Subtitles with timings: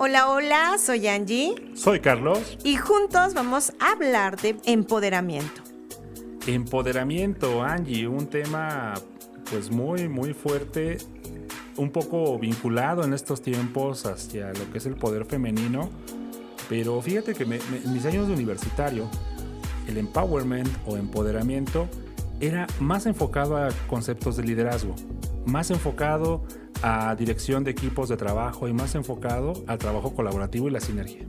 [0.00, 1.56] Hola, hola, soy Angie.
[1.74, 2.56] Soy Carlos.
[2.62, 5.60] Y juntos vamos a hablar de empoderamiento.
[6.46, 8.94] Empoderamiento, Angie, un tema
[9.50, 10.98] pues muy, muy fuerte,
[11.76, 15.90] un poco vinculado en estos tiempos hacia lo que es el poder femenino.
[16.68, 19.10] Pero fíjate que en mis años de universitario,
[19.88, 21.88] el empowerment o empoderamiento
[22.38, 24.94] era más enfocado a conceptos de liderazgo,
[25.44, 26.44] más enfocado
[26.82, 31.26] a dirección de equipos de trabajo y más enfocado al trabajo colaborativo y la sinergia.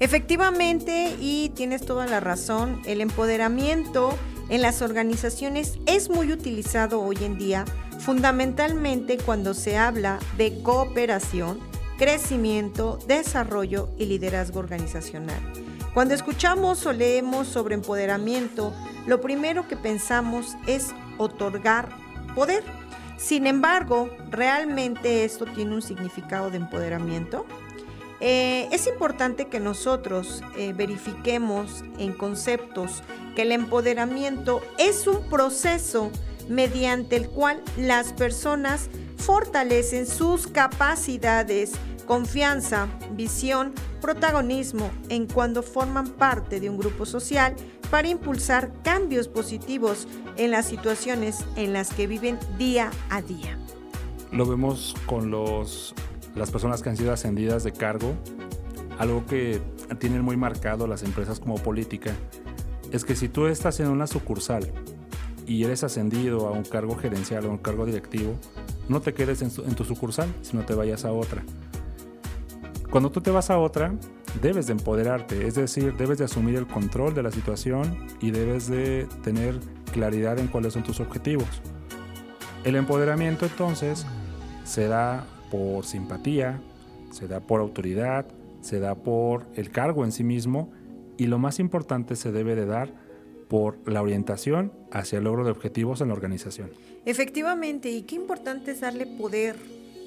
[0.00, 4.16] Efectivamente, y tienes toda la razón, el empoderamiento
[4.48, 7.64] en las organizaciones es muy utilizado hoy en día,
[7.98, 11.58] fundamentalmente cuando se habla de cooperación,
[11.98, 15.40] crecimiento, desarrollo y liderazgo organizacional.
[15.94, 18.72] Cuando escuchamos o leemos sobre empoderamiento,
[19.06, 21.88] lo primero que pensamos es otorgar
[22.34, 22.62] poder
[23.18, 27.44] sin embargo, ¿realmente esto tiene un significado de empoderamiento?
[28.20, 33.02] Eh, es importante que nosotros eh, verifiquemos en conceptos
[33.36, 36.10] que el empoderamiento es un proceso
[36.48, 38.88] mediante el cual las personas
[39.18, 41.72] fortalecen sus capacidades,
[42.06, 47.54] confianza, visión, protagonismo en cuando forman parte de un grupo social
[47.90, 53.58] para impulsar cambios positivos en las situaciones en las que viven día a día.
[54.30, 55.94] Lo vemos con los,
[56.34, 58.14] las personas que han sido ascendidas de cargo,
[58.98, 59.60] algo que
[59.98, 62.12] tienen muy marcado las empresas como política,
[62.92, 64.70] es que si tú estás en una sucursal
[65.46, 68.34] y eres ascendido a un cargo gerencial o un cargo directivo,
[68.88, 71.42] no te quedes en, tu sucursal, sino te vayas a otra.
[72.90, 73.94] Cuando tú te vas a otra,
[74.40, 78.68] debes de empoderarte, es decir, debes de asumir el control de la situación y debes
[78.68, 79.58] de tener
[79.92, 81.48] claridad en cuáles son tus objetivos.
[82.64, 84.06] El empoderamiento entonces
[84.64, 86.60] se da por simpatía,
[87.10, 88.26] se da por autoridad,
[88.60, 90.70] se da por el cargo en sí mismo
[91.16, 92.92] y lo más importante se debe de dar
[93.48, 96.70] por la orientación hacia el logro de objetivos en la organización.
[97.06, 99.56] Efectivamente, y qué importante es darle poder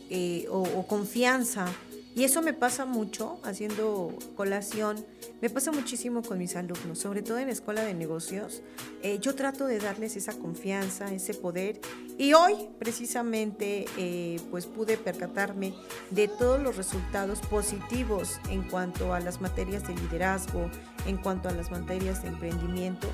[0.09, 1.65] eh, o, o confianza
[2.13, 5.05] y eso me pasa mucho, haciendo colación,
[5.41, 8.61] me pasa muchísimo con mis alumnos, sobre todo en la escuela de negocios.
[9.01, 11.79] Eh, yo trato de darles esa confianza, ese poder.
[12.17, 15.73] Y hoy, precisamente, eh, pues pude percatarme
[16.09, 20.69] de todos los resultados positivos en cuanto a las materias de liderazgo,
[21.05, 23.07] en cuanto a las materias de emprendimiento.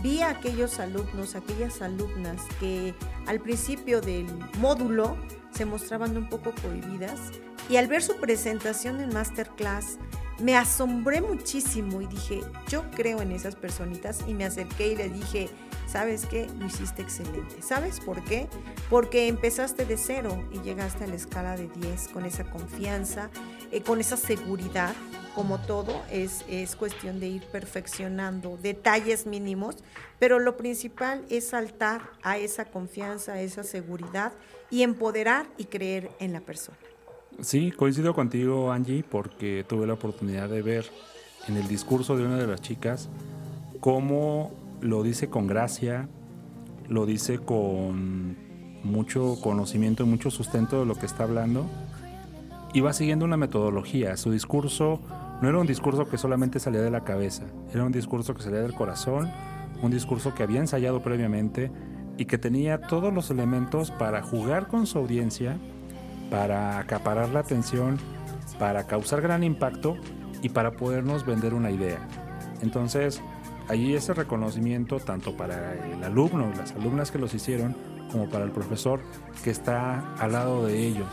[0.00, 2.94] Vi a aquellos alumnos, aquellas alumnas que
[3.26, 4.26] al principio del
[4.60, 5.16] módulo
[5.50, 7.20] se mostraban un poco cohibidas
[7.68, 9.98] y al ver su presentación en Masterclass,
[10.40, 15.08] me asombré muchísimo y dije, yo creo en esas personitas y me acerqué y le
[15.08, 15.48] dije,
[15.86, 16.48] ¿sabes qué?
[16.58, 17.62] Lo hiciste excelente.
[17.62, 18.48] ¿Sabes por qué?
[18.90, 23.30] Porque empezaste de cero y llegaste a la escala de 10 con esa confianza,
[23.70, 24.94] eh, con esa seguridad.
[25.34, 29.76] Como todo, es, es cuestión de ir perfeccionando detalles mínimos,
[30.20, 34.32] pero lo principal es saltar a esa confianza, a esa seguridad
[34.70, 36.78] y empoderar y creer en la persona.
[37.40, 40.86] Sí, coincido contigo, Angie, porque tuve la oportunidad de ver
[41.48, 43.08] en el discurso de una de las chicas
[43.80, 46.08] cómo lo dice con gracia,
[46.88, 48.36] lo dice con
[48.82, 51.66] mucho conocimiento y mucho sustento de lo que está hablando
[52.72, 54.16] y va siguiendo una metodología.
[54.16, 55.00] Su discurso
[55.42, 58.60] no era un discurso que solamente salía de la cabeza, era un discurso que salía
[58.60, 59.30] del corazón,
[59.82, 61.70] un discurso que había ensayado previamente
[62.16, 65.58] y que tenía todos los elementos para jugar con su audiencia
[66.34, 67.96] para acaparar la atención,
[68.58, 69.96] para causar gran impacto
[70.42, 72.08] y para podernos vender una idea.
[72.60, 73.22] Entonces,
[73.68, 77.76] ahí ese reconocimiento tanto para el alumno, las alumnas que los hicieron,
[78.10, 79.00] como para el profesor
[79.44, 81.06] que está al lado de ellos.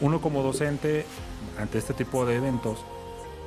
[0.00, 1.06] Uno como docente,
[1.56, 2.84] ante este tipo de eventos,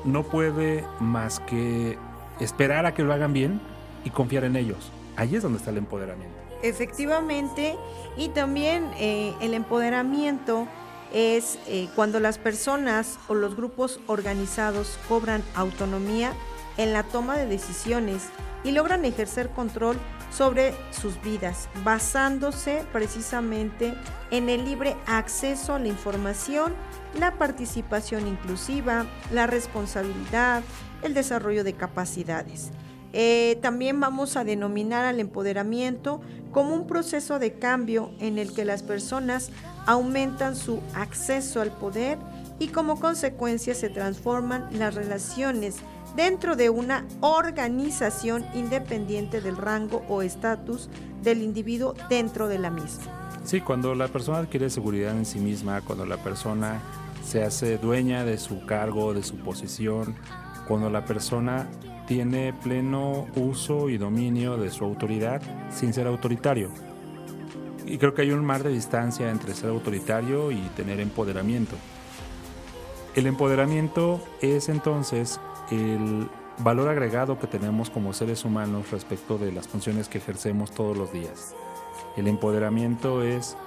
[0.06, 1.98] no puede más que
[2.40, 3.60] esperar a que lo hagan bien
[4.06, 4.90] y confiar en ellos.
[5.18, 6.38] Ahí es donde está el empoderamiento.
[6.62, 7.76] Efectivamente,
[8.16, 10.66] y también eh, el empoderamiento
[11.14, 16.34] es eh, cuando las personas o los grupos organizados cobran autonomía
[16.78, 18.30] en la toma de decisiones
[18.64, 19.98] y logran ejercer control
[20.32, 23.94] sobre sus vidas, basándose precisamente
[24.32, 26.74] en el libre acceso a la información,
[27.20, 30.64] la participación inclusiva, la responsabilidad,
[31.04, 32.72] el desarrollo de capacidades.
[33.14, 36.20] Eh, también vamos a denominar al empoderamiento
[36.52, 39.52] como un proceso de cambio en el que las personas
[39.86, 42.18] aumentan su acceso al poder
[42.60, 45.78] y como consecuencia se transforman las relaciones
[46.16, 50.90] dentro de una organización independiente del rango o estatus
[51.22, 53.40] del individuo dentro de la misma.
[53.44, 56.82] Sí, cuando la persona adquiere seguridad en sí misma, cuando la persona
[57.26, 60.16] se hace dueña de su cargo, de su posición,
[60.68, 61.68] cuando la persona
[62.08, 66.70] tiene pleno uso y dominio de su autoridad sin ser autoritario.
[67.86, 71.76] Y creo que hay un mar de distancia entre ser autoritario y tener empoderamiento.
[73.16, 75.40] El empoderamiento es entonces
[75.70, 76.28] el
[76.60, 81.12] valor agregado que tenemos como seres humanos respecto de las funciones que ejercemos todos los
[81.12, 81.56] días.
[82.16, 83.58] El empoderamiento es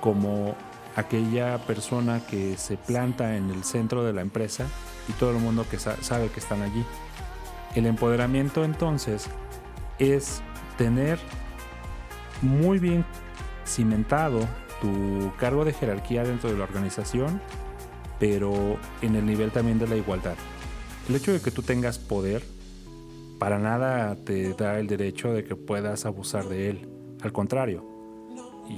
[0.00, 0.54] como
[0.96, 4.66] aquella persona que se planta en el centro de la empresa
[5.08, 6.84] y todo el mundo que sabe que están allí.
[7.74, 9.28] El empoderamiento entonces
[9.98, 10.42] es
[10.76, 11.18] tener
[12.42, 13.04] muy bien
[13.66, 14.40] cimentado
[14.80, 17.40] tu cargo de jerarquía dentro de la organización,
[18.18, 20.34] pero en el nivel también de la igualdad.
[21.08, 22.42] El hecho de que tú tengas poder
[23.38, 26.88] para nada te da el derecho de que puedas abusar de él.
[27.22, 27.89] Al contrario,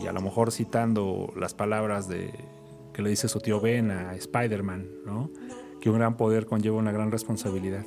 [0.01, 2.33] y a lo mejor citando las palabras de
[2.93, 5.31] que le dice su tío Ben a Spider-Man, ¿no?
[5.81, 7.85] que un gran poder conlleva una gran responsabilidad.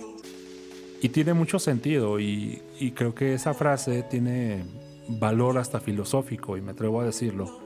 [1.01, 4.63] Y tiene mucho sentido y, y creo que esa frase tiene
[5.07, 7.59] valor hasta filosófico, y me atrevo a decirlo,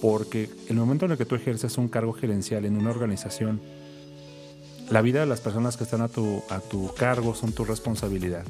[0.00, 3.60] porque el momento en el que tú ejerces un cargo gerencial en una organización,
[4.90, 8.44] la vida de las personas que están a tu, a tu cargo son tu responsabilidad.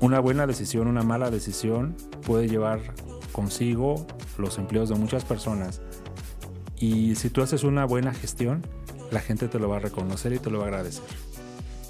[0.00, 1.94] Una buena decisión, una mala decisión
[2.26, 2.80] puede llevar
[3.30, 4.06] consigo
[4.38, 5.80] los empleos de muchas personas.
[6.78, 8.66] Y si tú haces una buena gestión,
[9.10, 11.04] la gente te lo va a reconocer y te lo va a agradecer.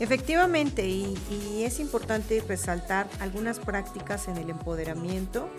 [0.01, 1.15] Efectivamente, y,
[1.63, 5.51] es importante resaltar algunas prácticas en el empoderamiento.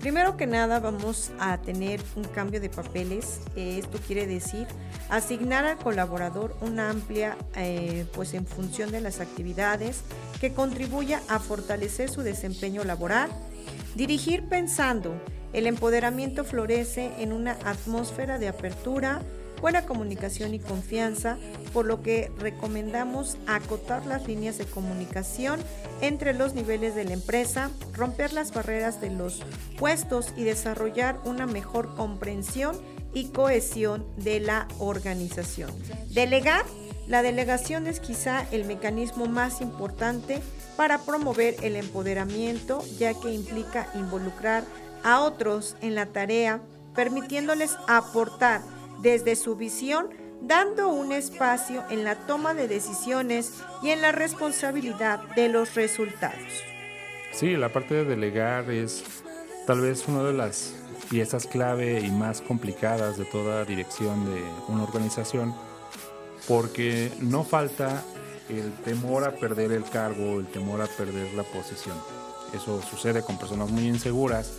[0.00, 3.40] Primero que nada, vamos a tener un cambio de papeles.
[3.54, 4.66] esto quiere decir
[5.10, 10.00] asignar al colaborador una amplia, eh, pues en función de las actividades
[10.40, 13.30] que contribuya a fortalecer su desempeño laboral.
[13.94, 15.14] Dirigir pensando,
[15.52, 19.22] el empoderamiento florece en una atmósfera de apertura,
[19.60, 21.38] buena comunicación y confianza,
[21.72, 25.60] por lo que recomendamos acotar las líneas de comunicación
[26.00, 29.42] entre los niveles de la empresa, romper las barreras de los
[29.78, 32.76] puestos y desarrollar una mejor comprensión
[33.14, 35.70] y cohesión de la organización.
[36.10, 36.64] Delegar.
[37.06, 40.40] La delegación es quizá el mecanismo más importante
[40.76, 44.64] para promover el empoderamiento, ya que implica involucrar
[45.02, 46.60] a otros en la tarea,
[46.94, 48.62] permitiéndoles aportar
[49.02, 50.08] desde su visión,
[50.40, 53.52] dando un espacio en la toma de decisiones
[53.82, 56.62] y en la responsabilidad de los resultados.
[57.32, 59.04] Sí, la parte de delegar es
[59.66, 60.74] tal vez una de las
[61.10, 65.54] piezas clave y más complicadas de toda dirección de una organización,
[66.48, 68.02] porque no falta
[68.48, 71.96] el temor a perder el cargo, el temor a perder la posición.
[72.54, 74.52] Eso sucede con personas muy inseguras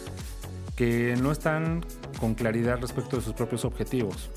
[0.75, 1.85] que no están
[2.19, 4.29] con claridad respecto de sus propios objetivos.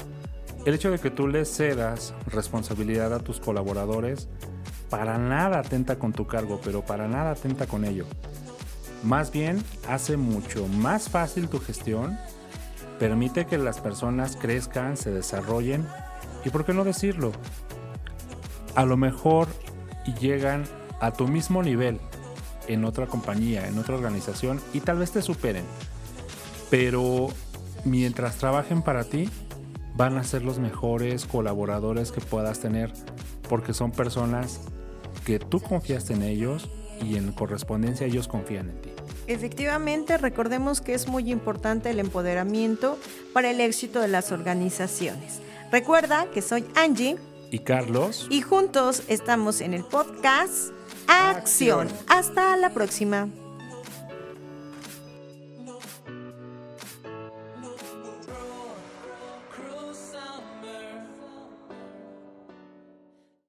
[0.65, 4.29] El hecho de que tú les cedas responsabilidad a tus colaboradores
[4.91, 8.05] para nada atenta con tu cargo, pero para nada atenta con ello.
[9.03, 12.19] Más bien hace mucho más fácil tu gestión,
[12.99, 15.87] permite que las personas crezcan, se desarrollen
[16.45, 17.33] y, ¿por qué no decirlo?
[18.75, 19.49] A lo mejor
[20.21, 20.65] llegan
[21.01, 22.01] a tu mismo nivel
[22.67, 25.65] en otra compañía, en otra organización y tal vez te superen
[26.71, 27.29] pero
[27.85, 29.29] mientras trabajen para ti,
[29.95, 32.93] van a ser los mejores colaboradores que puedas tener
[33.49, 34.61] porque son personas
[35.25, 36.71] que tú confiaste en ellos
[37.03, 38.91] y en correspondencia ellos confían en ti.
[39.27, 42.99] Efectivamente, recordemos que es muy importante el empoderamiento
[43.33, 45.41] para el éxito de las organizaciones.
[45.71, 47.17] Recuerda que soy Angie
[47.51, 50.73] y Carlos y juntos estamos en el podcast
[51.07, 51.89] Acción.
[52.09, 53.29] Hasta la próxima.